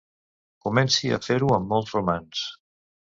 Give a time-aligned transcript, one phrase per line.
[0.67, 2.41] Comenci a fer-ho amb molts romans.